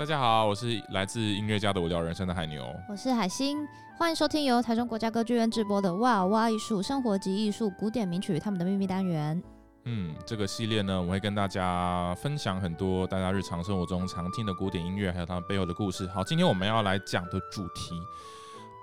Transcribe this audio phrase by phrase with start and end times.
[0.00, 3.58] 大家好，我是来自音乐家的无聊人生的海牛，我是海星，
[3.98, 9.36] 欢迎收听由台中国家歌剧院直播的《哇哇艺术生活及艺术古典名曲与他们的秘密单元》。
[9.84, 16.06] 嗯，这个系列呢，我会跟大家分享很多大家日常生活中常听的古典音乐，还有他们背后的故事。
[16.06, 17.92] 好，今天我们要来讲的主题，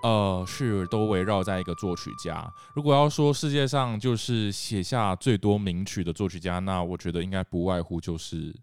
[0.04, 2.48] 呃，是都围绕在一个作曲家。
[2.76, 8.56] 如果要说世界上就是写下最多名曲的作曲家，那我觉得应该不外乎就是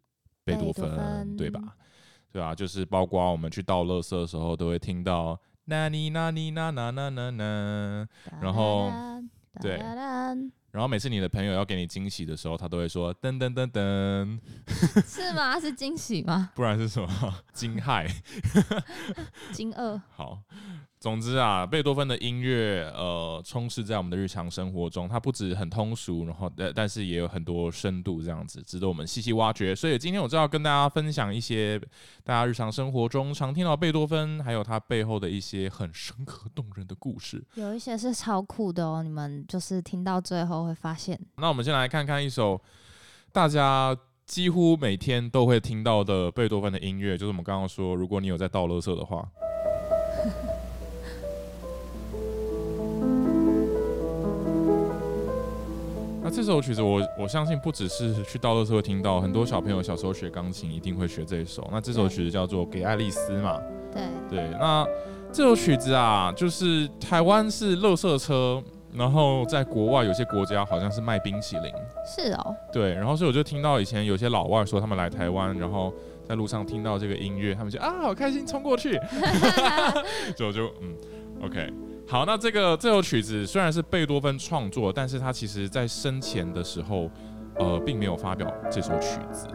[0.44, 1.60] 贝多芬，多芬对吧？
[2.34, 8.08] 对啊，就是包括我们去倒垃圾的时候，都会听到那你那你那那那那那，
[8.42, 8.90] 然后
[9.60, 9.78] 对。
[10.72, 14.40] 然后每次你的朋友要给你惊喜的时候，他都会说噔噔噔噔，
[15.06, 15.60] 是吗？
[15.60, 16.50] 是惊喜吗？
[16.56, 17.08] 不然是什么？
[17.54, 18.10] 惊骇？
[19.54, 20.00] 惊愕？
[20.10, 20.40] 好。
[21.04, 25.06] 总之啊，贝多芬的音乐，呃，充斥在我们的日常生活中。
[25.06, 29.76] 它不止很通俗，然后但但是也有很多深度，这样子值得我们细细挖掘。
[29.76, 31.78] 所以今天我就要跟大家分享一些
[32.22, 37.44] 大家日常生活中常听到贝多芬，还有他背后的一些很深刻动人的故事。
[37.56, 41.20] 有一些是超酷的哦，你们就是听到最后会发现。
[41.36, 42.58] 那我们先来看看一首
[43.30, 43.94] 大家
[44.24, 49.28] 几乎每天都会听到的贝多芬的音乐，就是我们刚刚说，如果你有在倒垃圾的话。
[56.34, 61.68] 这首曲子我，我我相信不只是去倒垃圾会听到，很多小朋友小时候学钢琴一定会学这一首。
[61.70, 63.60] 那这首曲子叫做《给爱丽丝》嘛？
[63.92, 64.50] 对对。
[64.58, 64.84] 那
[65.32, 68.60] 这首曲子啊，就是台湾是乐色车，
[68.92, 71.72] 然后在国外有些国家好像是卖冰淇淋。
[72.04, 72.56] 是哦。
[72.72, 75.94] 对，然后所以我就听到以前有些老外说他们来台湾，然后
[76.28, 79.00] 在路上听到这个音乐，他们就啊好开心冲过去，
[80.36, 80.96] 就就嗯
[81.44, 81.72] ，OK。
[82.06, 87.10] 好，那这个这首曲子虽然是贝多芬创作，但是他其实在生前的时候，
[87.58, 89.48] 呃，并没有发表这首曲子，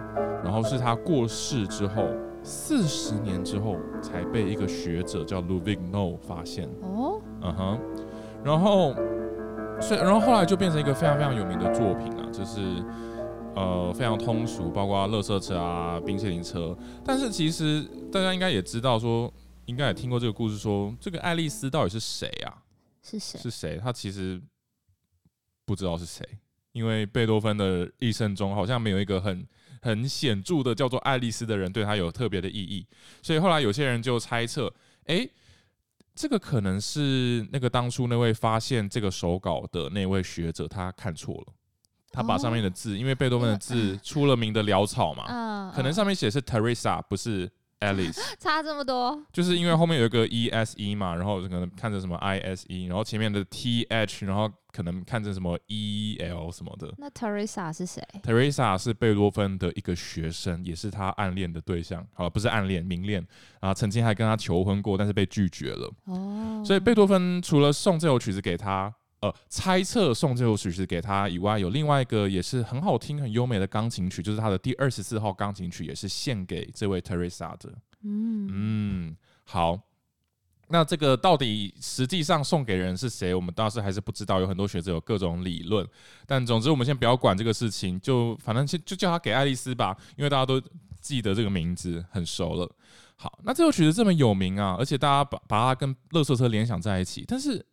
[0.43, 2.07] 然后是他过世之后
[2.43, 6.67] 四十年之后才被一个学者叫 Ludwig Noll 发现。
[6.81, 7.79] 哦，嗯哼，
[8.43, 8.95] 然后，
[9.79, 12.59] 所以然后后来就变成一个非常非常有名的作品啊，就是
[13.55, 19.31] 呃非常通俗，包括乐色车啊、冰淇淋车，但是其实大家应该也知道说。
[19.69, 22.63] 应该也听过这个故事说，说这个爱丽丝到底是谁啊？
[23.03, 23.39] 是谁？
[23.39, 23.77] 是谁？
[23.77, 24.41] 他其实
[25.63, 26.27] 不知道是谁，
[26.71, 29.47] 因为贝多芬的一生中好像没有一个很
[29.79, 32.83] 很显著的叫做爱丽丝的人对他有特别的意义，
[33.21, 34.73] 所以后来有些人就猜测，
[35.05, 35.31] 哎、欸，
[36.15, 41.53] 这个可能是那个当初那位发现这个手稿的那位学者他看错了，
[42.09, 47.51] 他把上面的字，哦、因为贝多芬的字出了名的潦草嘛，嗯、可能上面写是 Teresa，不是。
[47.81, 56.93] Alice 差这么多，就是因为后面有一个 E S E 嘛，然后可能看着什么 I S E，然后前面的 T H，然后可能看着什么 E L 什么的。
[56.97, 62.05] 那 Teresa 是谁？Teresa 是贝多芬的一个学生，也是他暗恋的对象。
[62.13, 63.25] 好了，不是暗恋，明恋
[63.61, 65.91] 啊，曾经还跟他求婚过，但是被拒绝了。
[66.05, 68.93] 哦，所以贝多芬除了送这首曲子给他。
[69.21, 77.69] 呃，猜测送这首曲子给他以外，有另外一个也是很好听、很优美的钢琴曲，就是他的第二十四号钢琴曲，也是献给这位 Teresa 的。
[78.03, 79.77] 嗯嗯，好，
[80.69, 85.85] 那这个到底实际上送给人是谁，我们当时还是不知道，有很多学者有各种理论。
[86.25, 90.61] 但总之，我们先不要管这个事情，就反正就就叫他给爱丽丝吧，因为大家都
[91.01, 92.73] 记得这个名字很熟了。
[93.17, 97.65] 好，那这首曲子这么有名啊，而且大家把把它跟乐色车联想在一起，但是。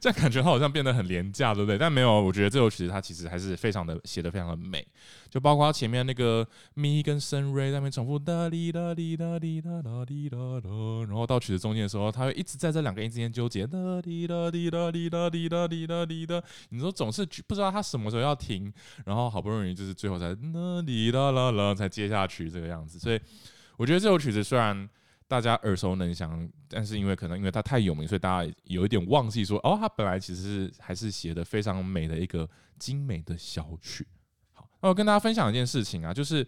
[0.00, 1.78] 这样感觉它好像变得很廉价，对不对？
[1.78, 4.86] 但没有，我觉得这首曲子它其实还是非常的写的非常的美，
[5.30, 10.68] 就包括它前面那个咪跟升瑞在那边重复哒哩哒哩哒哩哒哒哩哒哒，
[11.06, 18.72] 然后到曲子中间的时候，它会一直在这两个音之间纠结哒哩哒哩哒哩哒哩哒哩哒哩哒，你说总是不知道它什么时候要停，
[19.04, 23.20] 然后好不容易就是最后才哒哩哒啦啦才接下去这个样子，所以
[23.76, 24.88] 我觉得这首曲子虽然。
[25.32, 32.46] 大家耳熟能详，但是因为可能因为它太有名，所以大家有一点忘记说哦，他本来其实是还是写的非常美的一个
[32.78, 34.06] 精美的小曲。
[34.52, 36.46] 好，那我跟大家分享一件事情啊，就是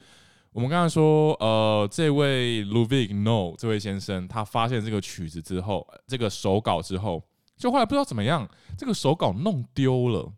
[0.53, 7.26] 我们刚才说，呃，这位 Ludwig Noll 这位先生，他发现这个曲子之后，这个手稿之后，
[7.56, 10.31] 就后来不知道怎么样，这个手稿弄丢了，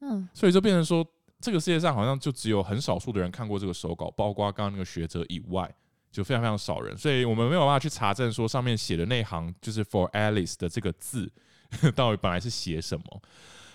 [0.00, 1.06] 嗯，所以就变成说，
[1.40, 5.72] 这个世界上好像就只有很少数的人看过这个手稿，包括刚刚那个学者以外。
[6.16, 11.30] 就非常非常少人，所以我们没有办法去查证说上面写的那行就是 For Alice 的这个字
[11.94, 13.22] 到底本来是写什么。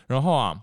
[0.07, 0.59] 然后啊，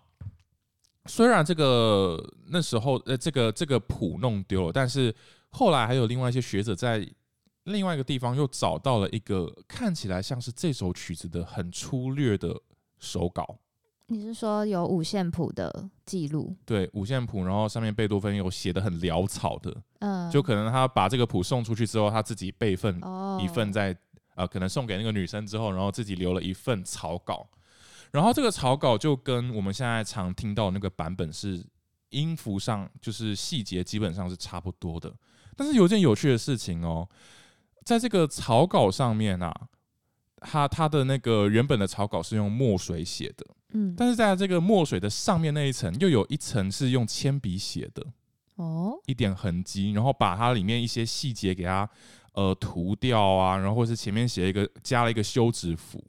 [1.06, 5.14] 虽然这个那时候呃这个这个谱弄丢了，但是
[5.50, 7.08] 后来还有另外一些学者在
[7.62, 12.60] 另外一个地方又找到了一个看起来像是这首曲子的很粗略的
[12.98, 13.56] 手稿。
[14.08, 16.56] 你是说有五线谱的记录？
[16.64, 23.96] 对，五线谱，然后上面贝多芬有写的很潦草的，嗯，就可能他把这个谱送出去之后，他自己备份哦一份在，
[24.34, 27.46] 呃，可能送给那个女生之后，然后自己留了一份草稿，
[28.10, 31.62] 然后这个草稿就跟我们现在常听到的那个版本是
[32.08, 35.14] 音符上就是细节基本上是差不多的，
[35.54, 37.06] 但是有一件有趣的事情哦，
[37.84, 39.54] 在这个草稿上面啊。
[40.40, 48.04] 他他的那个原本的草稿是用墨水写的，嗯，但是在这个墨水的上面那一层，又有一层是用铅笔写的，
[48.56, 51.88] 哦，一点痕迹，然后把它里面一些细节给它
[52.32, 56.02] 呃涂掉啊，然后或是前面写一个加了一个休止符，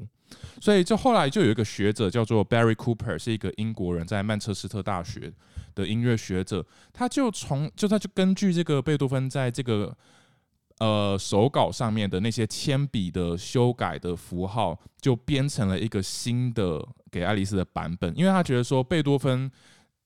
[0.61, 5.31] 所以就后来就有一个学者叫做 Barry Cooper，是一个英国人，在曼彻斯特大学
[5.75, 9.97] 的音乐学者，他就从就他就根据这个贝多芬在这个。
[10.79, 16.81] 呃，手稿上面的那些铅笔的修改的符号，就编成了一个新的
[17.11, 18.17] 给爱丽丝的版本。
[18.17, 19.51] 因为他觉得说，贝多芬，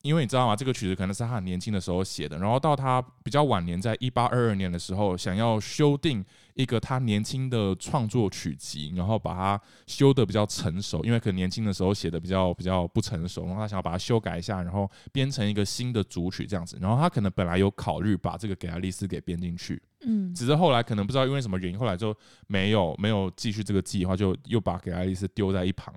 [0.04, 0.54] 因为你知道吗？
[0.54, 6.24] 这个曲子可能是他很年轻的时候写的，然后到他比较晚年，在一八二二年的时候，想要修订
[6.56, 11.02] 一个他年轻的创作曲集，然后把它修得比较成熟。
[11.06, 16.78] 因为可能年轻的时候写的比较比较不成熟，然后他想要把它修改一下，然后编成一个新的组曲这样子。
[16.82, 19.82] 然后他可能本来有考虑把这个给爱丽丝给编进去。
[20.06, 22.14] 嗯，只是后来可能不知道因为什么原因，后来就
[22.48, 25.96] 没有没有继续这个计划，就又把给爱丽丝丢在一旁。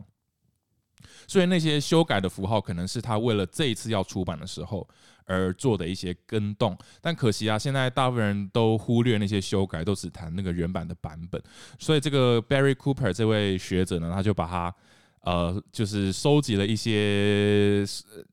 [1.27, 4.89] 所以那些修改的符号，可能是他为了这一次要出版的时候
[5.25, 6.77] 而做的一些更动。
[7.01, 11.43] 但可惜啊，现在大部分人都忽略那些修改，都只谈那个原版的版本。
[11.79, 14.75] 所以这个 Barry Cooper 这位学者呢，他就把它。
[15.23, 17.85] 呃，就是收集了一些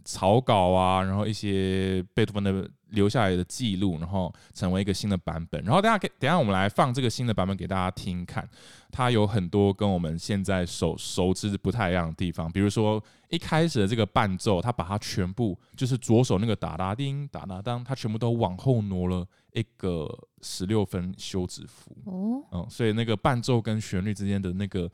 [0.05, 5.63] 草稿啊，然后一些贝多芬的留下来的记录，然后成为一个新的版本。
[5.63, 8.47] 然后大家可以等下我们来放这个新的版本给大家听看，
[8.91, 12.51] 它有很多跟我们现在熟熟知不太一样的地方。
[12.51, 20.07] 比如说一开始的这个伴奏，它把它全部就是左手那个哒哒叮哒哒当，它全部都往后挪了一个
[20.41, 21.95] 十六分休止符。
[22.05, 24.89] 哦，嗯，所以那个伴奏跟旋律之间的那个。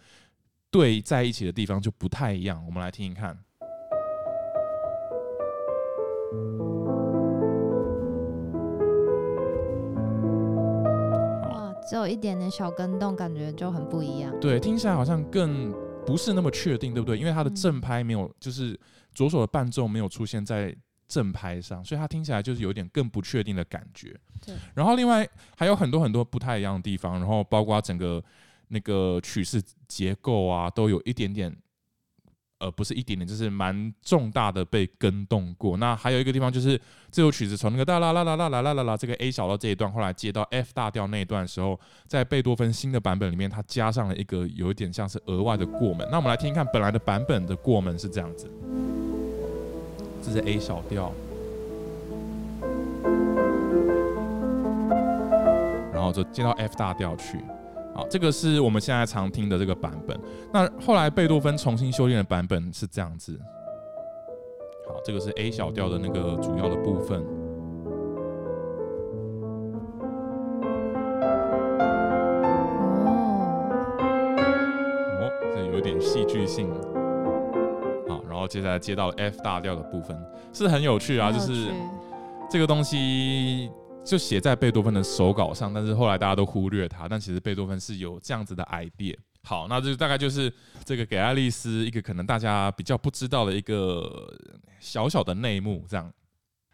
[0.71, 2.63] 对，在一起的地方就不太一样。
[2.63, 3.35] 我们来听一看。
[11.89, 14.31] 只有一点点小跟动，感觉就很不一样。
[14.39, 15.73] 对，听起来好像更
[16.05, 17.17] 不是那么确定，对不对？
[17.17, 18.79] 因为它的正拍没有，就是
[19.15, 20.75] 左手的伴奏没有出现在
[21.07, 24.15] 正拍上，所以它听起来就是有点更不确定的感觉。
[24.45, 24.53] 对。
[24.75, 25.27] 然后另外
[25.57, 28.23] 还有很多很多不太一样的地方，然后包括整个。
[28.71, 31.51] 那个曲式结构啊，都有一点点，
[32.59, 35.77] 呃，不是一点点，就是蛮重大的被更动过。
[35.77, 36.79] 那还有一个地方就是
[37.09, 46.05] 这首曲子从那个哒啦啦啦啦啦啦啦啦这个 A 小调这一段，后来接到 F 大调那一段的时候，在贝多芬新的版本里面，它加上了一个有一点像是额外的过门。
[46.11, 48.51] 那我们来听听看，本来的版本的过门是这样子，
[50.21, 51.13] 这是 A 小调，
[55.93, 57.39] 然后就接到 F 大调去。
[57.99, 60.17] 好，这个是我们现在常听的这个版本。
[60.53, 63.37] 那后来贝多芬重新修炼的版本是这样子。
[64.87, 67.19] 好，这个是 A 小调的那个主要的部分。
[75.19, 76.71] 哦，这有点戏剧性。
[78.07, 80.17] 好，然后接下来接到 F 大调的部分，
[80.53, 81.67] 是很有趣啊，就是
[82.49, 83.69] 这个东西。
[84.09, 87.07] 就写在贝多芬的手稿上，但是后来大家都忽略它。
[87.07, 89.15] 但其实贝多芬是有这样子的 idea。
[89.43, 90.51] 好，那这大概就是
[90.83, 94.35] 这个给爱丽丝一个可能大家比较不知道的一个
[94.79, 95.85] 小小的内幕。
[95.87, 96.11] 这样，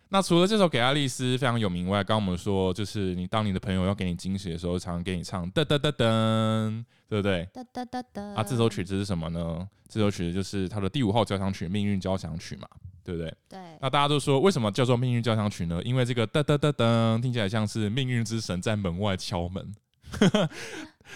[0.08, 7.46] 那除了这首给爱丽丝非常有名外，刚刚我们说就是你当你的朋友要给你惊喜的时候，常常给你唱噔噔噔噔，对不对？
[7.54, 8.34] 噔噔噔噔。
[8.34, 9.68] 啊，这首曲子是什么呢？
[9.90, 12.68] 这首曲子就是他的第五号交响曲《命运交响曲》嘛。
[13.06, 13.34] 对不对？
[13.48, 13.60] 对。
[13.80, 15.80] 那大家都说，为什么叫做命运交响曲呢？
[15.84, 19.74] 因为这个噔噔噔噔听起来像是命运之神在门外敲门。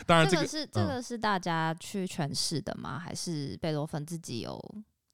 [0.06, 3.00] 当然，这个、这个、是这个是大家去诠释的吗？
[3.00, 4.64] 还是贝多芬自己有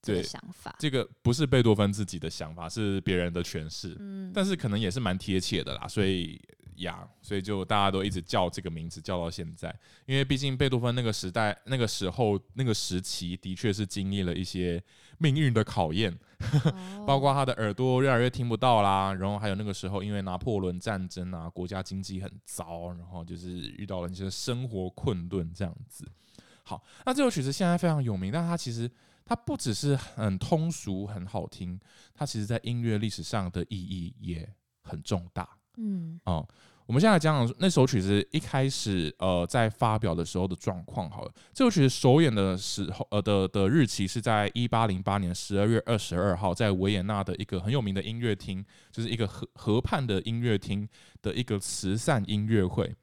[0.02, 0.76] 这个想法？
[0.78, 3.96] 这个不是贝多芬自己的想法，是别人的诠释。
[4.00, 4.32] 嗯。
[4.34, 6.42] 但是可能也是蛮贴切的啦，所以
[6.78, 9.74] 呀，所以就大家都一直叫这个名字叫到现在。
[10.06, 14.84] 因为毕竟贝多芬那个时代、那个时候、那个时期，的确是经历了一些
[15.20, 16.18] 命运的考验。
[17.06, 26.06] 包括他的耳朵越来越听不到啦，然后还有那个时候因为拿破仑战争啊，国家经济很糟，然后就是遇到了一些生活困顿这样子。
[26.64, 28.90] 好，那这首曲子现在非常有名，但它其实
[29.24, 31.80] 它不只是很通俗很好听，
[32.14, 34.52] 它其实在音乐历史上的意义也
[34.84, 35.48] 很重大。
[35.78, 36.48] 嗯，哦，
[36.86, 41.32] 我们现在来讲讲那首曲子一开始呃在发表的时候的状况好了。
[41.52, 50.88] 这首曲子首演的时候呃的的日期是在一八零八年十二月二十二号，在维也纳的一个很有名的音乐厅，就是一个河河畔的音乐厅
[51.24, 52.94] 的一个慈善音乐会。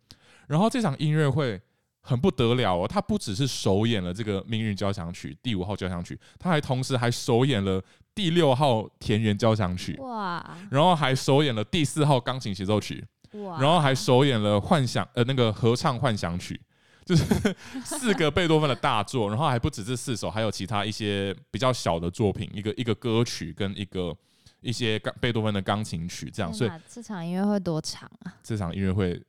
[0.46, 1.60] 然后这场音乐会
[2.02, 7.82] 很不得了哦，它不只是首演了这个《命运交响曲》第五号交响曲，它还同时还首演了
[8.14, 10.56] 第六号田园交响曲，哇！
[10.70, 13.04] 然后还首演了第四号钢琴协奏曲。
[13.32, 16.60] 然后还首演了幻想呃那个合唱幻想曲，
[17.04, 24.14] 就是四个贝多芬的大作，然后还不止这四首，还有其他一些比较小的作品，一个一个歌曲跟一个
[24.60, 26.52] 一些钢贝多芬的钢琴曲这样。
[26.52, 28.34] 所以这场音乐会多长啊？
[28.42, 29.20] 这场音乐会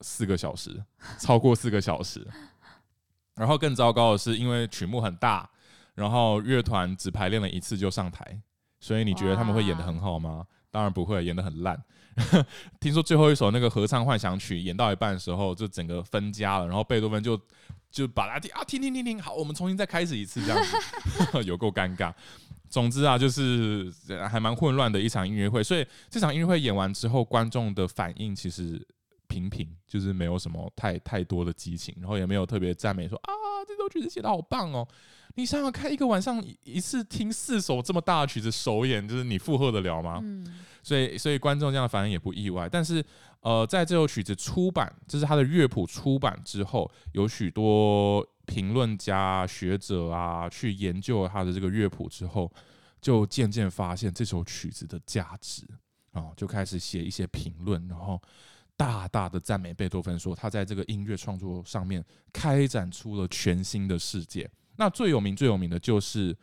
[0.00, 0.82] 四个小时，
[1.18, 2.26] 超过四个小时。
[3.36, 5.48] 然后更糟糕的是，因为曲目很大，
[5.94, 8.38] 然后乐团只排练了一次就上台，
[8.80, 10.44] 所以你觉得他们会演得很好吗？
[10.70, 11.80] 当然不会，演得很烂。
[12.80, 17.40] 听说最后一首那个合唱幻想曲演到一半的时候，就整个分家了，然后贝多芬就
[17.90, 22.12] 就把它听啊听听听听，好，我们重新再开始一次这样子， 有够尴尬。
[22.68, 23.92] 总之啊，就是
[24.30, 25.62] 还蛮混乱的一场音乐会。
[25.62, 28.80] 所以这场音乐会演完之后，观众的反应其实
[29.26, 33.32] 平平，就是没有什么太太多的激情，然后也没有特别赞美说啊
[33.66, 34.86] 这首曲子写得好棒哦。
[35.36, 40.20] 你想想看，一个晚上一次听四首这么大的曲子首演，就是你负荷得了吗？
[40.22, 40.46] 嗯
[40.82, 42.66] 所以，所以观众这样的反应也不意外。
[42.66, 43.04] 但是，
[43.40, 52.50] 呃，在这首曲子出版，就是他的乐谱出版之后，有许多评论家、学者啊，去研究他的这个乐谱之后，
[52.98, 55.64] 就渐渐发现这首曲子的价值
[56.12, 58.18] 啊，就开始写一些评论，然后
[58.74, 64.50] 大大的赞美贝多芬，说他在这个音乐创作上面开展出了全新的世界。
[64.80, 66.34] 那最有名、最有名的就是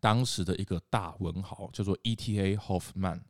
[0.00, 2.56] 当时的一个大文豪，叫做 E.T.A.
[2.56, 3.20] Hoffmann。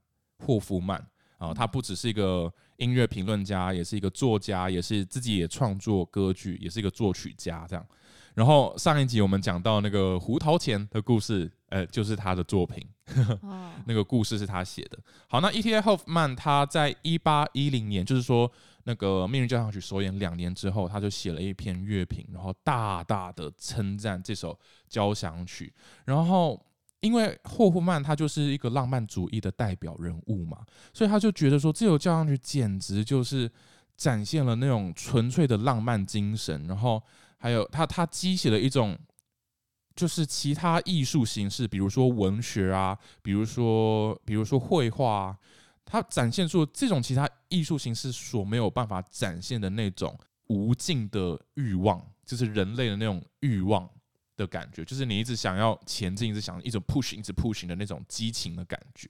[0.43, 0.99] 霍夫曼
[1.37, 7.87] 啊，他不只是一个音乐评论家，也是一个作家，也是自己也创作歌剧，也是一个作曲家这样。
[8.33, 12.83] 然后上一集我们讲到那个胡桃钳的故事，呃，就是他的作品，
[13.15, 13.73] 呵呵 oh.
[13.87, 14.99] 那个故事是他写的。
[15.29, 15.81] 好，那 E.T.A.
[15.83, 18.51] Hoffmann 他在一八一零年，就是说
[18.85, 24.59] 那个《命运交响曲》首演两年之后，他就写了一篇乐评，然后大大的称赞这首
[24.89, 25.73] 交响曲，
[26.05, 26.65] 然后。
[27.03, 30.59] 因为霍夫曼他就是一个浪漫主义的代表人物嘛，
[30.93, 33.51] 所以他就觉得说，这首交响曲简直就是
[33.97, 37.03] 展现了那种纯粹的浪漫精神，然后
[37.39, 38.99] 还有他他激起了一种
[39.97, 45.39] 就是其他艺术形式，比如说文学啊，比如说比如说绘画啊，
[45.87, 53.87] 他展现出这种其他艺术形式所没有办法展现的那种无尽的欲望，就是人类的那种欲望。
[54.37, 59.07] 的感觉就是你一直想要前进，一直想一直 push，一直 push 的那种激情的感觉。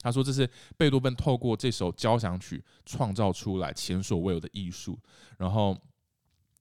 [0.00, 0.46] 他说这是
[0.76, 4.98] 贝多芬透过这首交响曲创造出来前所未有的艺术。
[5.38, 5.74] 然后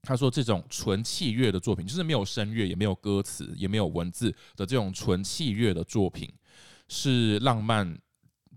[0.01, 6.33] 他说这种纯器乐的作品，就是没有声乐，也没有歌词，也没有文字的这种纯器乐的作品，
[6.87, 7.99] 是浪漫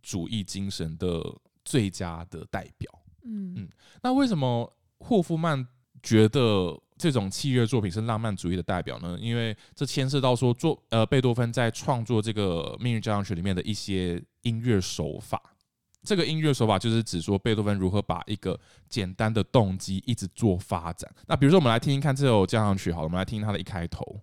[0.00, 1.20] 主义精神的
[1.66, 2.90] 最佳的代表。
[3.24, 3.68] 嗯嗯，
[4.02, 5.68] 那为什么霍夫曼
[6.02, 6.80] 觉得？
[6.98, 15.38] 这种器乐作品是浪漫主义的代表呢，因为这牵涉到说作呃贝多芬在创作这个《命运交响曲》里面的一些音乐手法。
[16.02, 18.58] 这个音乐手法就是指说贝多芬如何把一个
[18.88, 21.14] 简单的动机一直做发展。
[21.26, 24.18] 那比如说，我们来听听看这首交响曲，好了，我们来听听它的一开头。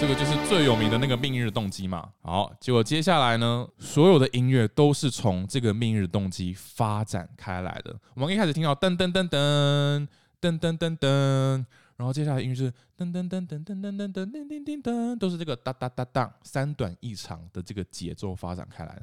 [0.00, 2.08] 这个就是最有名的那个命运的动机嘛。
[2.22, 7.94] 好，结果接下来呢，所有的音乐都是从这个命运的动机发展开来的。
[8.14, 10.08] 我们一开始听到噔噔噔噔
[10.40, 11.06] 噔噔噔噔，
[11.96, 19.02] 然后接下来音乐是噔噔噔噔噔噔噔噔噔噔噔，都是这个哒哒哒哒三短一长的这个节奏发展开来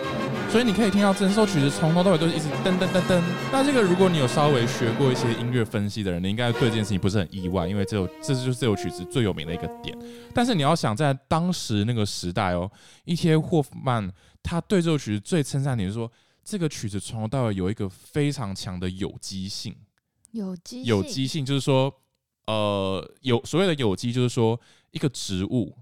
[0.51, 3.21] 所以你可以听到整首曲子从头到尾都是一直噔噔噔噔。
[3.53, 9.97] 那这个如果你有稍微学过一些音乐分析的人，你应该对这件事情不是很意外，因为这首这就是这首曲子最有名的一个点。
[10.35, 12.69] 但是你要想在当时那个时代哦
[13.05, 13.37] ，E.T.A.
[13.37, 14.11] 霍夫曼
[14.43, 16.11] 他对这首曲子最称赞点是说，
[16.43, 19.73] 这个曲子从头到尾有一个非常强的有机性。
[20.31, 21.93] 有机有机性就是说，
[22.47, 24.59] 呃，有所谓的有机就是说
[24.91, 25.77] 一个植物。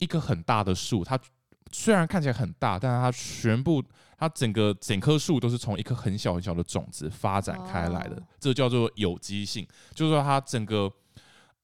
[0.00, 1.18] 一棵很大的树，它
[1.72, 3.82] 虽然看起来很大，但是它全部
[4.18, 10.92] 它整个整棵树都是从一颗很小很小的种子发展开来的，哦、这叫做有机性，就是说它整个。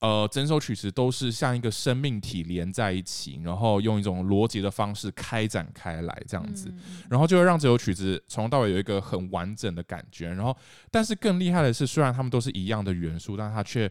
[0.00, 6.70] 呃，整首曲子都是像一个生命体连在一起，然后用一种逻辑的方式开展开来，这样子，
[7.08, 10.28] 然后就会让这首曲子从头到尾有一个很完整的感觉。
[10.28, 10.54] 然后，
[10.90, 13.90] 但是更厉害的是，虽然他们都是一样的元素，但它却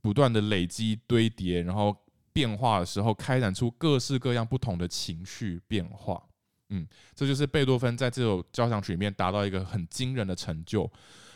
[0.00, 1.94] 不断的累积堆叠，然后
[2.34, 6.22] 变化的时候，开展出各式各样不同的情绪变化。
[6.70, 10.90] 嗯，这就是贝多芬在这首交响曲里面达到一个很惊人的成就。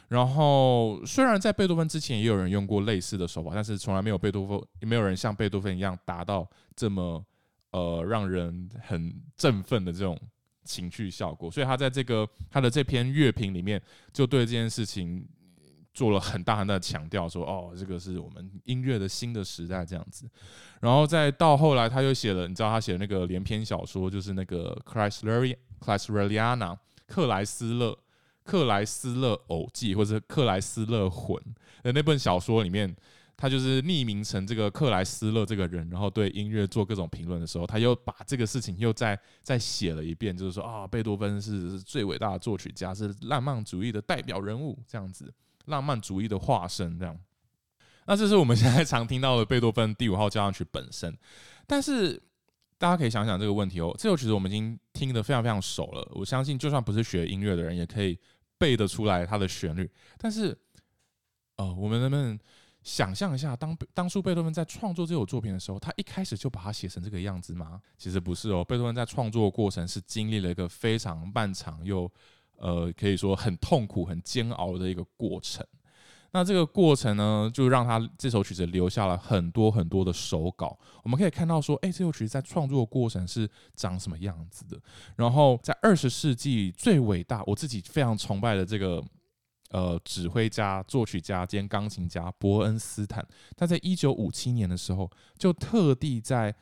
[0.09, 7.25] 然后，虽然在贝多芬之前也有人用过类似的手法，但是从来没有贝多芬，也没有人像贝多芬一样达到这么
[7.71, 10.19] 呃让人很振奋的这种
[10.65, 11.51] 情绪效果。
[11.51, 13.81] 所以他在这个他的这篇乐评里面，
[14.13, 15.29] 就对这件事情
[15.99, 20.31] 做了很大很大的强调，说哦，这个是我们音乐的新的时代这样子。
[20.81, 26.79] 然后再到后来，他又写了，你知道他写的那个连篇小说，就是那个 Kreisleriana Kreisleriana
[27.09, 27.99] 克莱斯勒。
[28.45, 31.39] 克莱斯勒偶记，或者克莱斯勒魂
[31.83, 32.97] 的那本小说里面，
[33.37, 45.31] 他就是匿名成这个克莱斯勒这个人，然后对音乐做各种评论的时候，他又把这个事情又再再写了一遍，就是说啊，贝多芬是最伟大的作曲家，是浪漫主义的代表人物，这样子，
[45.69, 47.19] 浪漫主义的化身，这样。
[48.07, 51.17] 那这是我们现在常听到的贝多芬第五号交响曲本身，
[51.67, 52.23] 但是。
[52.81, 58.17] 大家可以想想这个问题哦，这首曲子我们已经听得非常非常熟了，我相信就算不是学音乐的人也可以
[58.57, 59.91] 背得出来它的旋律。
[60.17, 60.57] 但是，
[61.57, 62.39] 呃，我们能不能
[62.85, 67.83] 想象一下，当当初贝多芬在创作这首作品的时候，他一开始就把它写成这个样子吗？
[67.97, 72.09] 其实不是哦，贝多芬在创作过程是经历了一个非常漫长又
[72.59, 75.67] 呃可以说很痛苦、很煎熬的一个过程。
[76.31, 80.79] 那这个过程呢，就让他这首曲子留下了很多很多的手稿。
[81.03, 84.79] 我们可以看到说，哎，这首曲子在创作的过程是长什么样子的。
[85.17, 89.03] 然后在二十世纪最伟大，我自己非常崇拜的这个
[89.71, 96.55] 呃指挥家、作曲家兼钢琴家伯恩斯坦，他在一九五七年的时候，就特地在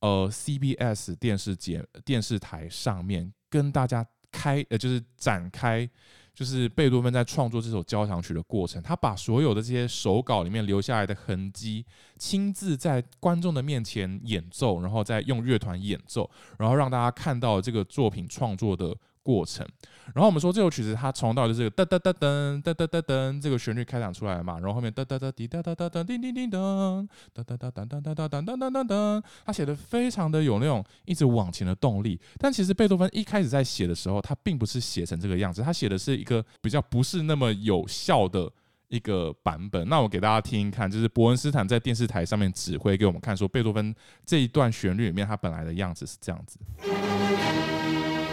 [0.00, 5.88] 呃 CBS 电视节电视台上面跟大家开呃就是展开。
[6.34, 11.86] 就是贝多芬在创作这首交响曲的过程，他把所有的这些手稿里面留下来的痕迹，
[12.18, 18.92] 亲自在观众的面前演奏，然后再用乐团演奏，然后让大家看到这个作品创作的
[19.24, 19.66] 过程，
[20.14, 32.20] 然后我们说这首曲子它从到的这个噔噔噔噔噔噔噔这个旋律开场出来嘛，然后后面噔噔噔滴哒哒哒噔叮叮叮噔噔噔噔噔噔噔噔噔噔噔噔，他写的非常的有那种一直往前的动力。
[32.38, 38.52] 但其实贝多芬一开始在写的时候，他并不是写成这个样子，他写的是一个比较不是那么有效的
[38.88, 39.88] 一个版本。
[39.88, 43.94] 那我给大家听一看，就是伯恩斯坦在电视台上面指挥给我们看，说贝多芬
[44.26, 46.58] 这一段旋律里面他本来的样子是这样子。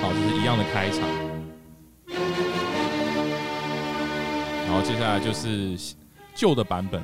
[0.01, 1.07] 好，就是一样的开场，
[4.65, 5.77] 然后接下来就是
[6.33, 7.01] 旧的版本。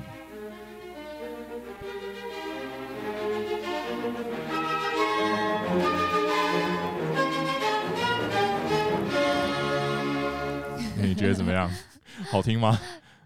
[11.00, 11.70] 你觉得怎么样？
[12.32, 12.80] 好听吗？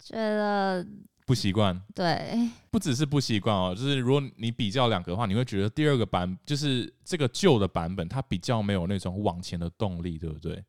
[0.04, 0.86] 觉得。
[1.26, 10.64] 不习惯，对，不只是不习惯哦，就是如果你比较两个的话，你会觉得第二个版就是这个旧的版本，它比较没有那种往前的动力，对不对？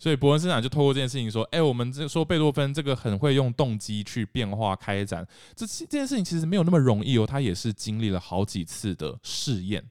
[0.00, 9.84] 所以伯恩斯坦就透过这件事情说，哎，我们这说贝多芬这个很会用动机去变化开展，这这件事情其实没有那么容易哦，他也是经历了好几次的试验，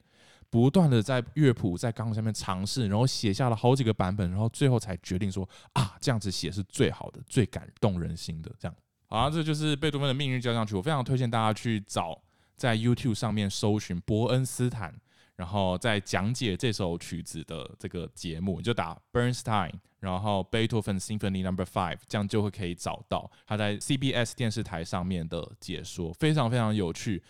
[0.50, 8.76] 不断的在乐谱在钢琴上面尝试，然后写下了好几个版本，然后最后才决定说啊，这样子写是最好的，最感动人心的这样。
[9.10, 10.76] 好，这就是贝多芬的命运交响曲。
[10.76, 12.22] 我非常推荐大家去找，
[12.58, 14.94] 在 YouTube 上面搜寻伯恩斯坦，
[15.38, 27.24] 然后再讲解这首曲子的这个节目，你就打 Bernstein，然后贝多芬 Symphony Number Five，这样就会可以找到他在 CBS 电视台上面的解说，非常非常有趣。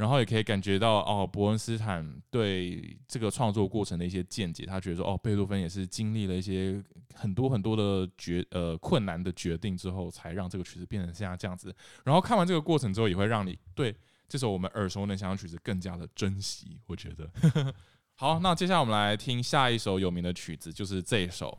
[0.00, 4.64] 然后也可以感觉到哦，伯恩斯坦对这个创作过程的一些见解。
[4.64, 6.82] 他觉得说，哦，贝多芬也是经历了一些
[7.14, 11.70] 很多很多的决呃困难的决定之后，才让这个曲子变成现在这样子。
[12.02, 13.94] 然后看完这个过程之后，也会让你对
[14.26, 16.80] 这首我们耳熟能详的曲子更加的珍惜。
[16.86, 17.74] 我觉得，
[18.14, 21.58] 好，那接下来我们来听下一首有名的曲子，就是这一首。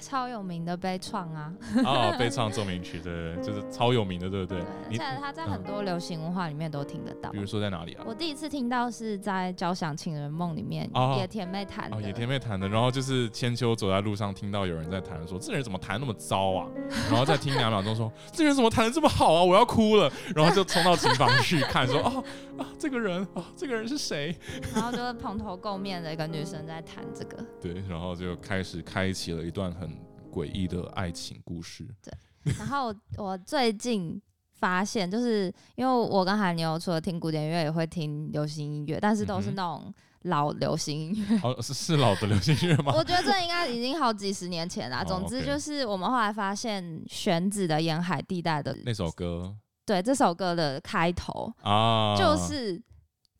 [0.00, 1.52] 超有名的悲怆啊！
[1.84, 4.60] 哦， 悲怆奏鸣曲，对对，就是超有名的，对不对？
[4.60, 7.30] 对，而且它在很多流行文化里面都听得到。
[7.30, 8.04] 比如说在哪里啊？
[8.06, 11.96] 我第一次听到是在《交响情人梦》里面，野田妹弹的。
[11.96, 12.68] 哦，野田妹弹的。
[12.68, 16.66] 然后就是千秋走在路上，听到有人在弹，说这人怎么弹那么糟啊？
[17.10, 19.42] 然后再听两秒钟，说这人怎么弹的这么好啊？
[19.42, 20.10] 我要哭了。
[20.34, 22.24] 然后就冲到琴房去看，说哦
[22.58, 24.34] 啊，这个人啊，这个人是谁？
[24.74, 27.44] 然后就是蓬头垢面的一个女生在弹这个。
[27.60, 29.90] 对，然后就开始开启了一段很
[30.32, 31.86] 诡异的爱情故事。
[32.02, 34.20] 对，然后我最近
[34.52, 41.40] 发现，就是因为我跟韩牛除了听古典音乐，也会听流行音乐，但是都是那种老流行音乐。
[41.42, 42.92] 哦，是是老的流行音乐吗？
[42.96, 45.02] 我觉得这应该已经好几十年前了。
[45.02, 49.54] 哦、总之就是我们后来发现选址的沿海地带的那首歌，
[49.86, 52.82] 对，这首歌的开头啊，就是。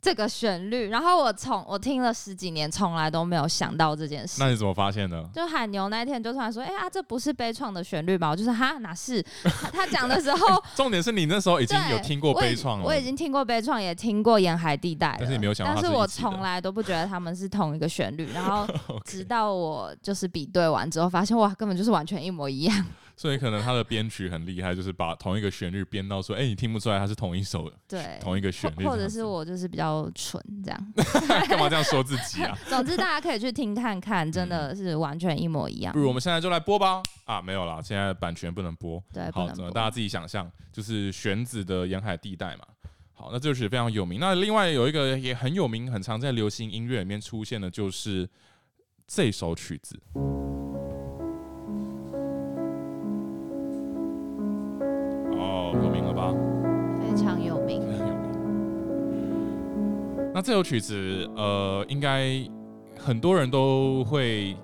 [0.05, 4.35] 这个旋律，然后我从我听了十几年，从来都没有想到这件事。
[4.37, 5.27] 那你怎么发现的？
[5.33, 9.19] 就海牛那一天就突然说：“哎呀，这不是悲怆的旋律吧？”我就说：“哈，哪是？”
[9.73, 12.83] 他讲的时候， 重点是你那时候已经有听过悲怆了。
[12.83, 15.73] 我已经听过悲怆，也听过沿海地带，但是你没有想到。
[15.73, 18.29] 但是我从来都不觉得他们是同一个旋律。
[18.31, 18.67] 然后
[19.05, 22.85] 直到我就是比对完之后，发现哇，根本就是完全一模一样。
[23.17, 28.85] 所以可能他的编曲很厉害，就是把同一个旋律编到说，哎、欸，你听不出来它是同一首，对，同一个旋律。
[28.85, 30.93] 或者是我就是比较蠢这样，
[31.47, 32.57] 干嘛这样说自己啊？
[32.67, 35.93] 总之大家可以去听看看，真的是完全一模一样。
[35.93, 37.01] 不如我们现在就来播吧？
[37.23, 39.01] 啊，没有啦，现在版权不能播。
[39.13, 42.65] 对，好，大家自己想象，就是弦子的沿海地带嘛。
[43.13, 44.19] 好，那这首曲非常有名。
[44.19, 48.29] 那另外有一个也很有名，很常在流行音乐里面出现的，就是
[49.07, 49.97] 这首曲子。
[55.73, 56.33] 有名了吧？
[56.99, 58.21] 非常有名，非常有名。
[60.33, 62.45] 那这首曲子，呃，应该
[62.99, 64.55] 很多人都会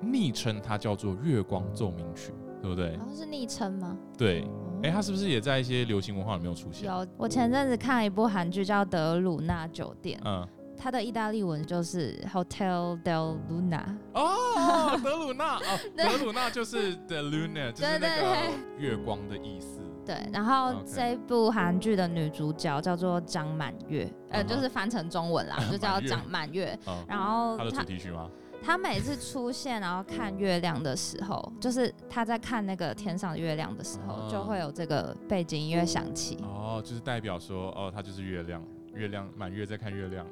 [0.00, 2.96] 昵称它叫做《月光奏鸣曲》，对不对？
[2.98, 3.96] 好像是昵称吗？
[4.18, 4.42] 对。
[4.82, 6.86] 哎、嗯，它是不是也在一些流行文化里面有出现？
[6.86, 7.06] 有。
[7.16, 13.82] 我前阵子看了一部韩剧叫《德鲁纳酒店》，嗯，它的意大利文就是 Hotel del Luna。
[14.12, 18.36] 哦，德鲁纳哦， 德鲁纳就是 The Luna，就是那个
[18.78, 19.80] 月光的意思。
[20.04, 26.78] 对，然后这部韩剧的女主角叫做张满月，呃，就是翻成中文啦， 就叫张满月。
[27.08, 28.28] 然后她的主题曲吗？
[28.62, 36.38] 她每次出现，然后看月亮的时候，就是她在看那个天上的月亮的时候，就会有这个背景音乐响起。
[36.42, 38.62] 哦，就是代表说，哦，她就是月亮，
[38.94, 40.26] 月亮满月在看月亮。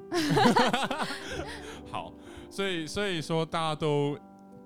[1.91, 2.13] 好，
[2.51, 4.19] 所以所以说大家都。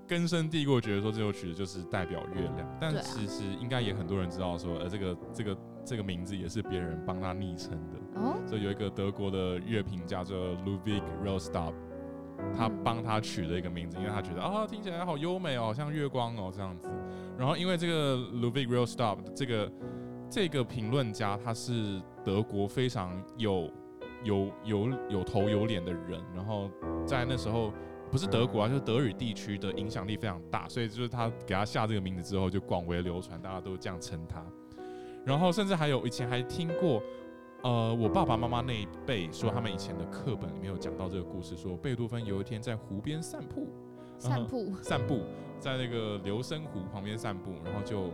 [0.07, 8.21] 根深蒂固觉得说这首曲子就是代表月亮，但其实应该也很多人知道说，呃，这个这个这个名字也是别人帮他昵称的。
[8.21, 11.73] 哦，所以有一个德国的乐评家叫 Ludwig Rostop，
[12.55, 16.89] 他帮他取了一个名字，因为他觉得啊听起来好优美哦，像月光哦这样子。
[17.37, 19.71] 然后因为这个 Ludwig Rostop 这个
[20.29, 23.69] 这个评论家，他是德国非常有
[24.23, 26.71] 有有有头有脸的人，然后
[27.05, 27.73] 在那时候。
[28.09, 34.43] 不是德国啊，就是德语地区的影响力非常大，所以就是他给他下这个名字之后就广为流传，大家都这样称他。
[35.25, 37.01] 然后甚至还有以前还听过，
[37.63, 43.67] 呃，我爸爸妈妈那一辈说他们以前的课本里面有讲到这个故事，说贝多芬有一天在湖边散步，
[44.17, 45.21] 散步，散步，
[45.59, 48.07] 在那个流声湖旁边散步，然后就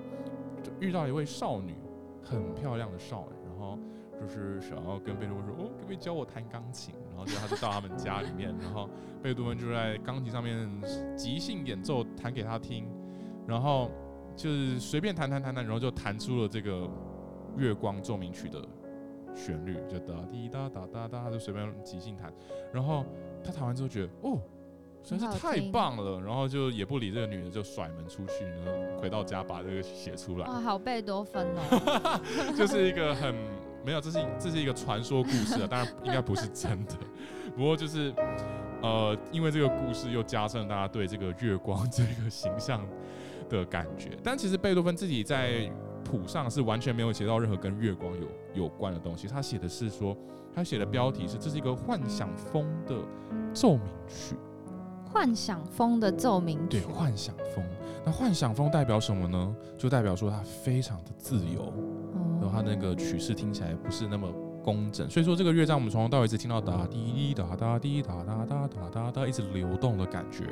[0.63, 1.75] 就遇到一位少女，
[2.23, 3.77] 很漂亮的少女，然后。
[4.21, 6.95] 就是想要跟贝多芬说，哦，可不可以教我弹钢琴？
[7.09, 8.89] 然后就他就到他们家里面，然后
[9.21, 10.67] 贝多芬就在钢琴上面
[11.15, 12.87] 即兴演奏，弹给他听，
[13.45, 13.91] 然后
[14.35, 16.89] 就是随便弹弹弹弹，然后就弹出了这个
[17.57, 18.63] 月光奏鸣曲的
[19.35, 22.31] 旋律，就哒滴哒哒哒哒，他就随便即兴弹，
[22.71, 23.05] 然后
[23.43, 24.39] 他弹完之后觉得，哦，
[25.03, 30.47] 实在是太棒了，然后就也不理这个女的，就甩门出去，然后回到家把这个写出来。
[30.47, 33.35] 哇，好贝多芬哦，就是一个很。
[33.85, 36.93] 没有，这是这是一个传说故事啊，当然应该不是真的。
[37.55, 38.13] 不过就是，
[38.81, 42.85] 呃，因为这个故事又加深了大家对这个月光这个形象
[43.49, 44.17] 的感觉。
[44.23, 45.69] 但其实贝多芬自己在
[46.03, 49.27] 谱上是完全没有写到任何跟月光有有关的东西。
[49.27, 50.17] 他写的是说，
[50.55, 52.95] 他写的标题是这是一个幻想风的
[53.53, 54.35] 奏鸣曲。
[55.05, 56.79] 幻想风的奏鸣曲。
[56.79, 57.63] 对，幻想风。
[58.03, 59.55] 那幻想风代表什么呢？
[59.77, 61.71] 就代表说它非常的自由。
[62.43, 64.27] 然后它那个曲式听起来不是那么
[64.63, 70.45] 工整，所以说这个乐章我们从头到尾一直听到哒滴滴哒哒滴哒哒哒哒哒一直流动的感觉。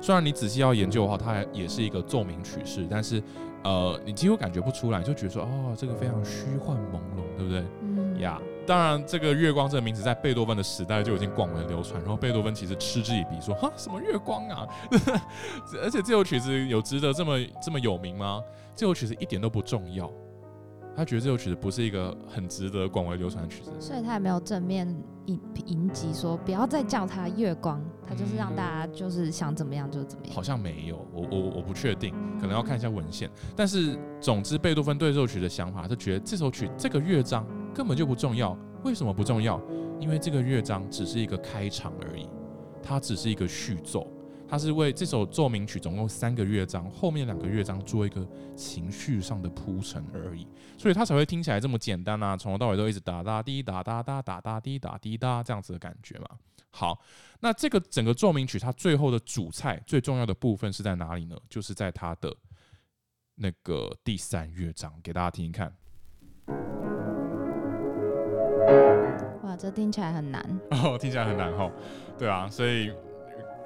[0.00, 3.22] 虽然你仔细要研究的话，它也是一个奏鸣曲式，但是
[3.62, 7.64] 呃，你几乎感觉不出来，就觉得说哦，这个非常虚幻朦胧，对不对？
[7.82, 14.66] 嗯呀，当然，这个月光这个名字在贝多芬的时代就已经广为流传，然后贝多芬其实嗤之以鼻，说：“哈，什么月光啊？
[15.82, 18.40] 而且这首曲子有值得这么这么有名吗？
[18.76, 20.08] 这首曲子一点都不重要。”
[20.96, 24.86] 他觉得这首曲子不是一个很值得广为流传的曲子，所以他也没有正面
[25.26, 30.34] 迎迎击说不要再叫它月光，他就是让大家就是想怎么样就怎么样。
[30.34, 33.28] 好像没有，我我我不确定，可能要看一下文献。
[33.56, 38.56] 但是总之，贝多芬对这首曲的想法，是觉得这首曲这个乐章根本就不重要。
[38.84, 39.60] 为什么不重要？
[39.98, 42.28] 因为这个乐章只是一个开场而已，
[42.82, 44.06] 它只是一个序奏。
[44.54, 50.46] 他是为这首奏鸣曲总共三个乐章，后面两个乐章做一个情绪上的铺陈而已，
[50.78, 56.28] 所以他才会听起来这么简单啊，从头到尾都一直哒哒滴哒哒哒哒哒滴哒滴哒这样子的感觉嘛。
[56.70, 57.02] 好，
[57.40, 61.36] 那这个整个奏鸣曲它最后的主菜最重要的部分是在哪里呢？
[61.50, 62.32] 就是在它的
[63.34, 65.76] 那个第三乐章，给大家听听看。
[69.42, 70.40] 哇，这听起来很难
[70.70, 71.72] 哦，听起来很难哦。
[72.16, 72.92] 对啊，所以。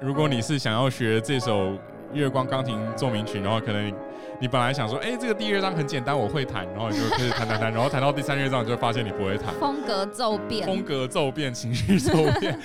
[0.01, 1.77] 如果你是想要学这首
[2.13, 3.93] 月光钢琴奏鸣曲，然后可能
[4.39, 9.53] 你本来想说，哎，这个第一乐章很简单，我会弹，然后你就开始弹弹弹，然后弹到第三乐章，你就会发现你不会弹。
[9.59, 12.57] 风格骤变，风格骤变，情绪骤变，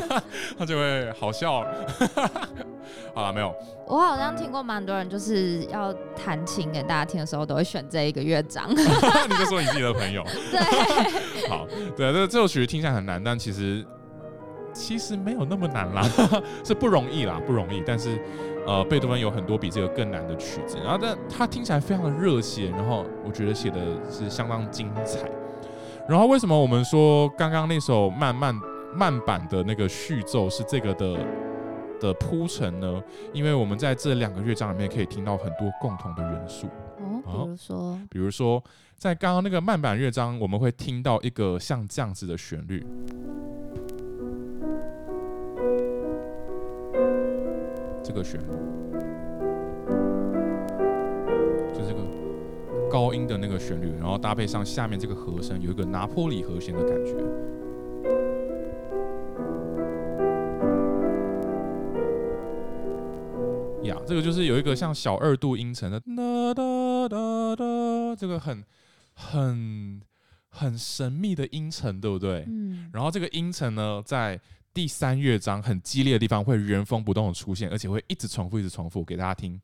[0.58, 1.62] 他就会好笑。
[3.12, 3.54] 好了，没有。
[3.86, 8.66] 我好像听过蛮多人，就是要弹琴给大家听的时候，都会选这一个乐章。
[8.72, 8.76] 你
[9.36, 10.24] 就说你自己的朋友。
[10.50, 11.48] 对。
[11.50, 13.84] 好，对，这这首曲子听起来很难，但其实。
[14.78, 16.02] 其实没有那么难啦，
[16.64, 17.82] 是不容易啦，不容易。
[17.84, 18.16] 但是，
[18.64, 25.28] 呃，贝多芬有很多比这个更难的曲子，然后但他听起来非常的热血，然后我觉得写的是相当精彩。
[26.08, 28.54] 然后为什么我们说刚刚那首慢慢
[28.94, 31.18] 慢版的那个序奏是这个的
[32.00, 33.02] 的铺陈呢？
[33.32, 36.68] 因为我们在这两个乐章里面可以听到很多共同的元素。
[37.26, 38.62] 哦，比如说，比如说
[38.96, 42.86] 在刚刚那个慢板乐章，我们会听到一个像这样子的旋律。
[48.08, 48.46] 这个旋律，
[51.74, 52.00] 就这个
[52.90, 57.12] 高音的那个旋律，然后搭配上下面这个和声，有一个拿坡里和弦的感觉。
[63.86, 68.64] 呀，这个就是有一个像小二度音程的哒哒哒哒，这个很
[69.12, 70.00] 很
[70.48, 72.46] 很神秘的音程，对不对？
[72.48, 72.88] 嗯。
[72.90, 74.40] 然后这个音程呢，在
[74.78, 79.60] 第三乐章很激烈的地方会原封不动的出现，而且会一直重复，一直重复，给大家听。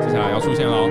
[0.00, 0.88] 接下来要出现了哦。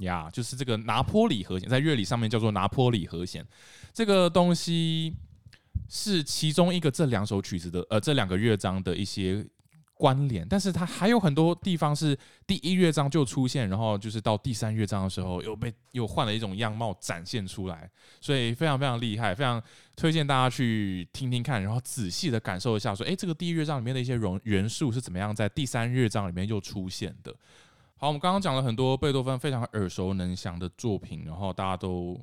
[0.00, 3.42] 呀，就是这个拿坡里和弦，在乐理上面叫做拿坡里和弦。
[3.94, 5.16] 这个东西
[5.88, 9.46] 是其中一个这两首曲子的，呃，这两个乐章的一些。
[10.00, 19.62] 关联，但是它还有很多地方是第一乐章就出现，然后就是到第三乐章的时候又被又换了一种样貌展现出来，所以非常非常厉害，非常
[19.94, 27.36] 推荐大家去听听看，然后仔细的感受一下，说，诶，这个第一乐章里面的一些元元素是怎么样在第三乐章里面又出现的。
[27.98, 32.18] 好，我们刚刚讲了很多贝多芬非常耳熟能详的作品，然后大家都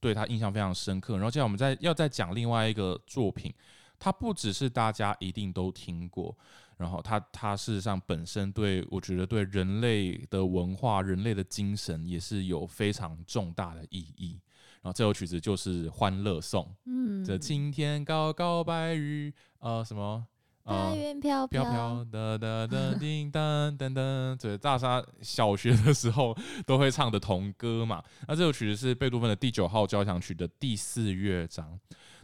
[0.00, 3.50] 对他印象非常深刻，然后接下来我们再要再讲另外一个作品，
[3.98, 6.36] 它不只是大家一定都听过。
[6.76, 14.40] 然后他他事实上本身对我觉得对人类的文化、人类的精神也是有非常重大的意义。
[14.82, 16.64] 然后这首曲子就是《欢乐颂》。
[16.86, 20.26] 嗯，这青天高高白云，呃，什么？
[20.64, 24.36] 呃，白云飘飘飘，哒哒哒，叮当噔噔。
[24.40, 28.02] 对，大家小学的时候都会唱的童歌嘛。
[28.26, 31.78] 那这首曲子是贝多芬的第九号交响曲的第四乐章。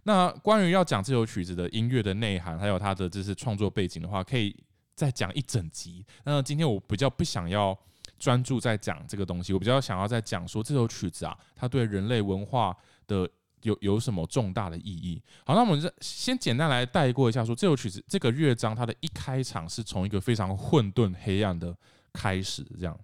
[0.08, 4.56] 那关于要讲这首曲子的音乐的内涵，还有它的就是创作背景的话，可以
[4.94, 6.02] 再讲一整集。
[6.24, 7.78] 那今天我比较不想要
[8.18, 12.74] 专注在讲这个东西，我比较想要在讲说这首曲子啊，它对人类文化
[13.06, 13.28] 的
[13.64, 15.22] 有有什么重大的意义。
[15.44, 21.76] 好，那我们先简单来带过一下，说这首曲子这个乐章它的一开场是从一个非常混沌黑暗的
[22.14, 22.98] 开始，这样。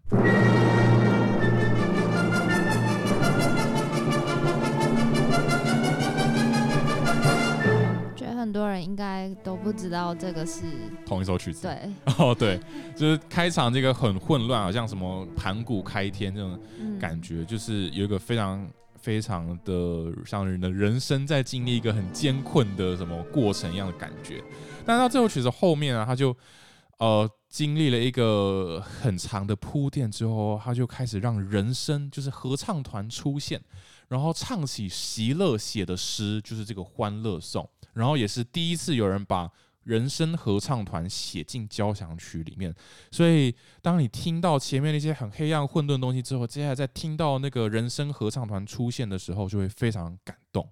[8.55, 10.63] 多人应该都不知道这个是
[11.05, 11.63] 同一首曲子。
[11.67, 12.61] 对， 哦，对，
[12.95, 16.57] 就是开场这个很混乱，好像什么盘古开天这种
[17.01, 18.65] 感觉，嗯、就是有一个非常
[18.95, 24.41] 非常的像人的人生在经历一个很艰困的什么过程一样的感觉。
[24.87, 26.37] 但到这首曲子后面啊，他就
[26.99, 33.61] 呃经历了一个很长的铺垫之后，他就开始让人声就是合唱团出现，
[34.07, 37.69] 然后唱起席勒写的诗，就是这个《欢乐颂》。
[37.95, 39.51] 然后也是第一次有人把
[39.85, 42.75] 人声合唱团写进交响曲里面。
[43.11, 50.69] 所以，当你听到前面那些很黑暗混沌的东西之后，接下来再听到那个人声合唱团出现的时候，就会非常感动。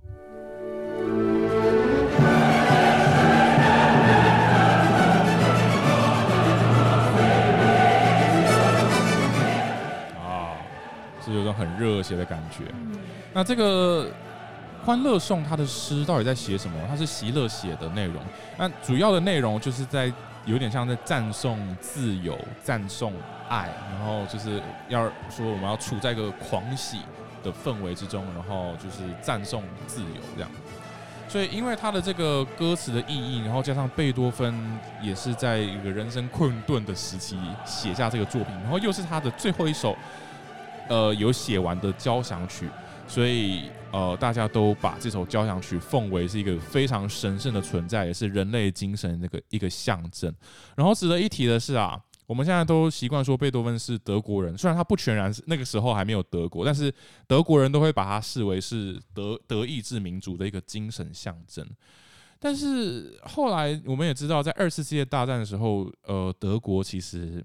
[11.25, 12.65] 是有种很热血的感觉。
[13.33, 14.07] 那这个
[14.85, 16.77] 《欢乐颂》它的诗到底在写什么？
[16.89, 18.17] 它是席勒写的内容。
[18.57, 20.13] 那主要的内容就是在
[20.45, 23.13] 有点像在赞颂自由、赞颂
[23.49, 26.99] 爱，然后就是要说我们要处在一个狂喜
[27.43, 30.51] 的氛围之中，然后就是赞颂自由这样。
[31.29, 34.55] 所以因为他的这个歌词的意义，然后加上贝多芬
[35.01, 39.97] 也是在一个人生困顿的时期写下这个作品，然后又是他的最后一首。
[40.89, 42.69] 呃，有写完的交响曲，
[43.13, 50.35] 所以呃，大家都把这首交响曲奉为是一个非常神圣的存在，也是人类精神那个一个象征。
[50.75, 56.91] 然后值得一提的是啊，我们现在都习惯说贝多芬是德国人，虽然他不全然是那个时候还没有德国，但是
[57.27, 61.63] 德国人都会把他视为是德德意志民族的一个精神象征。
[62.39, 67.45] 但是后来我们也知道，在二次世界大战的时候，呃，德国其实。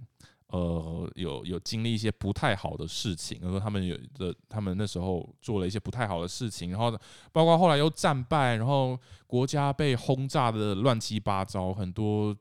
[0.49, 6.89] 呃，有有经历一些不太好的事情，然后他们有的，他们那时候做了一些不太好的事情，然后
[7.33, 12.35] 包括后来又战败，然后国家被轰炸的乱七八糟，很多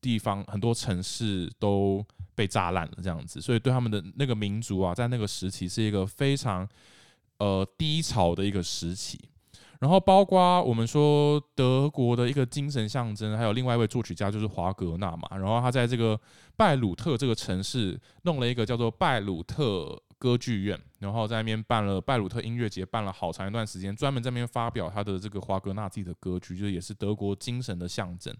[0.00, 6.68] 地方很多城市都被炸烂了，这样子，所以对他们的那个民族啊，在那个时期是一个非常
[7.38, 9.18] 呃低潮的一个时期。
[9.80, 15.26] 然后包括我们说德国的一个精神象征，还有另外一位作曲家就是华格纳嘛。
[15.32, 16.20] 然后他在这个
[16.54, 28.36] 拜鲁特这个城市弄了一个叫做拜鲁特歌剧院，然后在那边办了拜鲁特音乐节，办了好长一段时间，专门在那边发表他的这个华格纳自己的歌剧，就是也是德国精神的象征。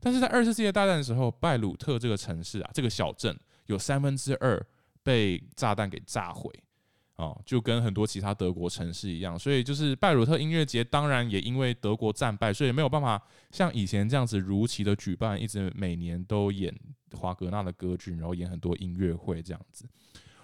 [0.00, 4.64] 但是在二次世界大战的时候，拜鲁特这个城市啊，这个小镇有三分之二
[5.02, 6.52] 被炸弹给炸毁。
[7.16, 13.22] 哦，就跟很多其他德国城市一样，所以就是拜鲁特音乐节，当然也因为德国战败，所以没有办法
[13.52, 16.74] 像以前这样子如期的举办，一直每年都演
[17.12, 19.86] 华格纳的歌剧，然后演很多音乐会这样子。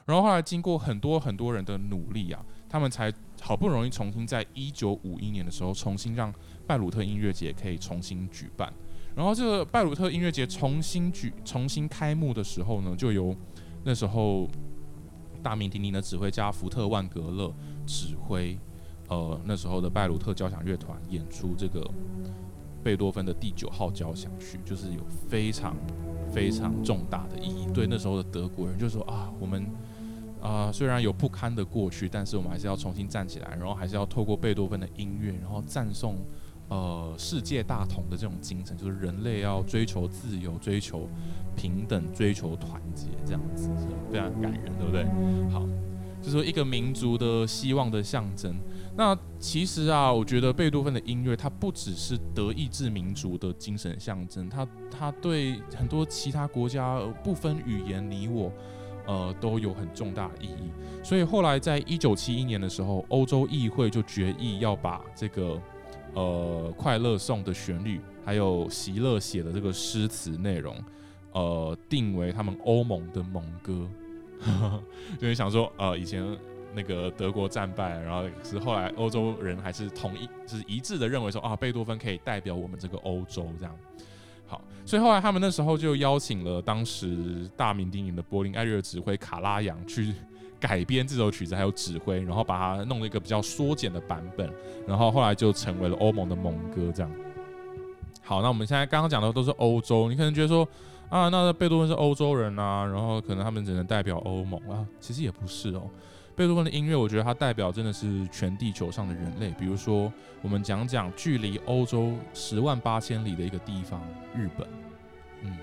[0.06, 6.33] 然后后来经过很多很多人的努力啊，他们才好不容易重新在一九五一年的时候，重新让
[6.68, 8.72] 拜鲁特音乐节可以重新举办。
[9.16, 13.35] 然后这个拜鲁特音乐节重新举、重新开幕的时候呢，就由
[13.83, 14.48] 那时候。
[15.42, 17.53] 大名鼎鼎的指挥家福特万格勒
[17.87, 18.59] 指挥，
[19.09, 21.88] 呃，那时候的拜鲁特交响乐团演出这个
[22.83, 25.76] 贝多芬的第九号交响曲，就是有非常
[26.33, 27.66] 非常重大的意义。
[27.72, 29.66] 对那时候的德国人，就说啊，我们
[30.40, 36.16] 啊、虽然有不堪的过去，但是我们还是要重新站起来，然后还是要透过贝多芬的音乐，然后赞颂。
[36.70, 41.09] 呃，世界大同的这种精神，就是人类要追求自由、追求
[41.56, 45.04] 平等、追求团结，这样子是非常感人，对不对？
[45.52, 45.66] 好，
[46.22, 48.54] 就是说一个民族的希望的象征。
[48.96, 58.52] 那其实啊，我觉得贝多芬的音乐，它不只是德意志民族的精神象征，它它对很多其他国家不分语言你我，
[59.09, 60.70] 呃，都有很重大的意义。
[61.02, 65.61] 所以后来在一九七一年的时候，欧洲议会就决议要把这个。
[66.14, 70.77] 呃，快乐颂的旋律，还有席勒写的这个诗词内容，
[71.33, 73.88] 呃，定为他们欧盟的盟歌。
[75.18, 76.25] 就是想说，呃，以前
[76.75, 83.77] 那个德国战败，然后是后来欧洲人还是统一，就是一致的认为说，啊，贝多芬可以代表我们这个欧洲这样。
[84.46, 90.12] 好，所以后来他们那时候就邀请了当时大名鼎鼎的柏林爱乐指挥卡拉扬去。
[90.61, 94.53] 改编这首曲子还有指挥，然后把它弄了一个比较缩减的版本，
[94.87, 96.92] 然后后来就成为了欧盟的盟歌。
[96.94, 97.11] 这样，
[98.23, 100.68] 好，那我们现在刚刚讲的都是欧洲，你可能觉得说
[101.09, 105.88] 啊，那贝多芬是欧洲人啊，然后可能他们只能代表欧盟啊，其实也不是哦。
[106.37, 109.51] 贝多芬的音乐，我觉得它代表真的是全地球上的人类。
[109.59, 114.01] 比如说，我们讲讲距离欧洲十万八千里的一个地方——
[114.37, 114.68] 日本。
[115.42, 115.57] 嗯，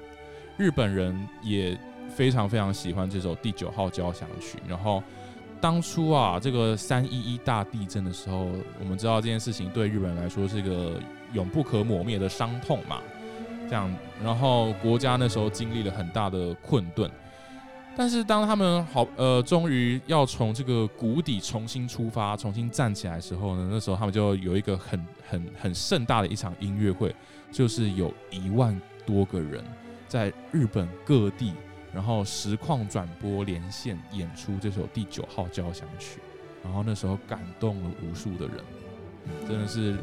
[0.58, 1.78] 日本人也。
[2.10, 4.58] 非常非常喜欢这首第九号交响曲。
[4.67, 5.04] 然后
[5.60, 8.48] 当初啊，这个三一一大地震的时候，
[8.80, 11.00] 我们知道这件事情对日本人来说是一个
[11.34, 13.00] 永不可磨灭的伤痛嘛。
[13.67, 13.93] 这样，
[14.24, 17.10] 然后国家那时候经历了很大的困顿。
[17.96, 27.13] 但是当他们好呃，终于要从这个谷底重新出发、重新站起来的时候呢，那时候他们就有一个很很很盛大的一场音乐会，
[27.52, 29.63] 就是有一万多个人
[30.08, 31.54] 在日本各地。
[31.98, 36.20] 然后实况转播连线演出这首第九号交响曲，
[36.64, 38.58] 然后那时候感动了无数的人，
[39.48, 39.98] 真的是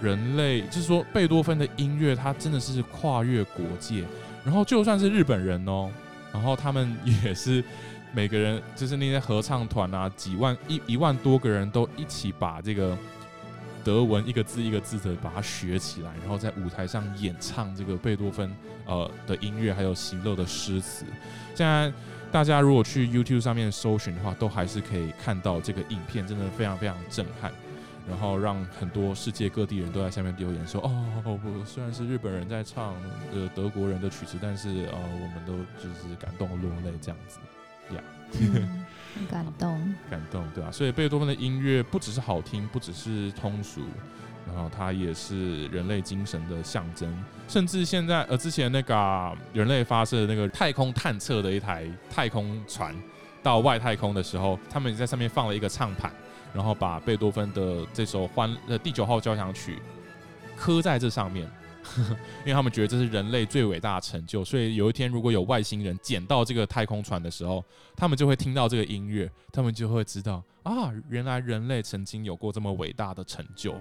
[0.00, 4.04] 人类就是说贝多芬的音乐，它真的是跨越国界。
[4.44, 5.90] 然后就算是日本人哦，
[6.32, 7.64] 然后他们也是
[8.14, 12.96] 每个人，就是那些合唱团啊，几万一一万多个人都一起把这个
[13.84, 18.50] 德文一个字一个字的把它学起来，然后在舞台上演唱这个贝多芬
[18.86, 21.04] 呃的音乐，还有席勒的诗词。
[21.54, 21.92] 现在
[22.30, 27.52] 大家如果去 YouTube 上面搜寻的话，都还是可以看到这个影片，真的非常非常震撼。
[28.08, 32.94] 然后让很多世界各地人都在下面留言说：“哦，不，虽然是日本人在唱
[33.32, 37.38] 呃德国人的曲子，但是呃我们都就是感动落泪这样子
[37.94, 38.02] 呀，
[38.40, 38.84] 嗯、
[39.14, 40.70] 很 感动，感动，对啊。
[40.70, 43.82] 所以贝多芬的音乐不只是好听，不只是通俗，
[44.46, 47.24] 然后它也是人类精神的象征。
[47.48, 52.94] 甚至现在呃之前那个、啊、人类发射的那个太空探测的一台太空船
[53.42, 56.12] 到外太空的时候，他们在上面放了一个唱盘。”
[56.52, 59.78] 然后把贝多芬的这首欢呃第九号交响曲
[60.56, 61.59] 刻在这上面，呵呵，
[62.44, 67.64] 因为他们觉得这是人类最伟大的成就，所以有一天如果有外星人捡到这个太空船的时候，
[67.96, 73.72] 他们就会听到这个音乐，他们就会知道啊，原来人类曾经有过这么伟大的成就。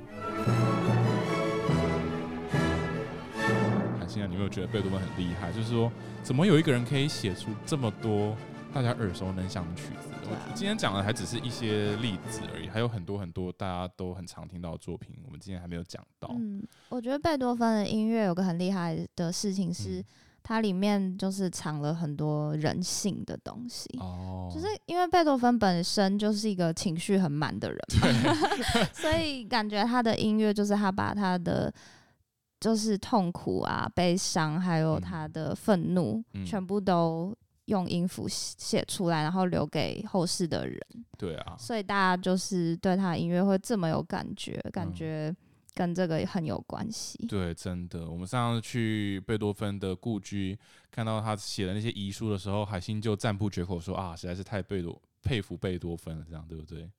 [3.97, 5.51] 看现在你有没有觉得贝多芬很厉害？
[5.51, 5.91] 就是说，
[6.23, 8.35] 怎么有一个人可以写出这么多
[8.73, 10.09] 大家耳熟能详的曲子？
[10.23, 16.29] 我今天讲的还只是一些例子而已，还有很多很多大家都很常听到的作品，我们今天还没有讲到。
[16.37, 20.03] 嗯，我觉得贝多芬的音乐有个很厉害的事情是，
[20.43, 23.89] 它里面就是藏了很多人性的东西。
[23.99, 27.79] 哦，就是因为贝多芬本身就是一个情绪很满的人，
[28.93, 31.73] 所以感觉他的音乐就是他把他的
[32.59, 37.35] 就是痛苦啊、悲伤，还有他的愤怒，全部都。
[37.69, 40.79] 用音符写出来，然后留给后世的人。
[41.17, 45.35] 对啊，所以大家就是对他的音乐会这么有感觉，感觉
[45.75, 47.19] 跟这个很有关系。
[47.21, 47.27] 嗯。
[47.27, 48.09] 对，真的。
[48.09, 50.57] 我们上次去贝多芬的故居，
[50.89, 56.89] 看到他写的那些遗书的时候，海星就赞不绝口说啊，实在是太贝多佩服贝多芬了，这样对不对？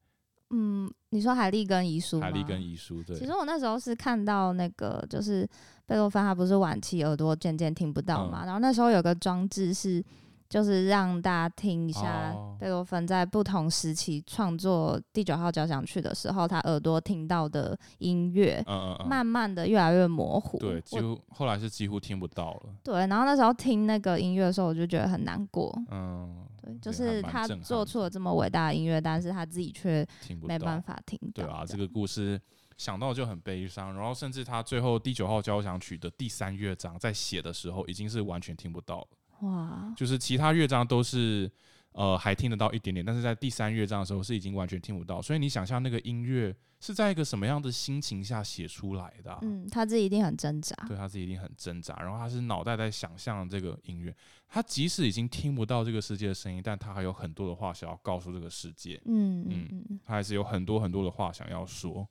[0.50, 2.20] 嗯，你说海利根遗书？
[2.20, 3.18] 海利根遗书，对。
[3.18, 5.48] 其实我那时候是看到那个，就是
[5.86, 10.04] 贝多芬他不是晚期耳朵渐渐听不到嘛，嗯，然后那时候有个装置是。
[10.50, 18.60] 就是让大家听一下贝多芬在不同时期创作第九号交响曲的时候，他耳朵听到的音乐，
[19.06, 20.58] 慢慢的越来越模糊。
[20.58, 22.74] 对，几乎后来是几乎听不到了。
[22.82, 25.72] 对，然后那时候听那个音乐的时候，我就觉得很难过。
[25.88, 30.04] 嗯，对，就是他做出了这么伟大的音乐，但是他自己却
[30.42, 31.44] 没办法听到。
[31.44, 32.40] 对啊，这个故事
[32.76, 33.94] 想到就很悲伤。
[33.94, 39.06] 然后甚至他最后第九号交响曲的第三乐章在写的时候，已经是完全听不到了。
[39.40, 41.50] 哇，就是其他乐章都是
[41.92, 45.20] 呃还听得到一点点，但是在第三乐章的时候是已经完全听不到。
[45.20, 49.38] 所以你想象那个音乐是在一个什么样的心情下写出来的啊？
[49.42, 50.74] 嗯，他自己一定很挣扎。
[50.86, 51.94] 对，他自己一定很挣扎。
[52.00, 54.14] 然后他是脑袋在想象这个音乐，
[54.48, 59.00] 他即使已经听不到这个世界的声音，但他还有很多的话想要告诉这个世界。
[59.06, 62.06] 嗯嗯嗯，他还是有很多很多的话想要说。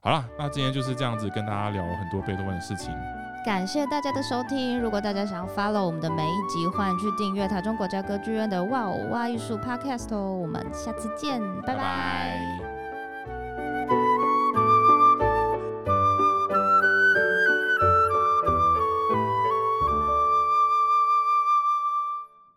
[0.00, 2.94] 好了，那今天就是这样子跟大家聊很多贝多芬的事情。
[3.44, 4.80] 感谢大家的收听。
[4.80, 10.32] 如果大家想要 follow 我们的每一集，欢迎去订阅台中国家歌剧院的哇哦哇艺术 Podcast 哦。
[10.32, 11.76] 我们下次见，拜拜。
[11.76, 12.67] 拜拜。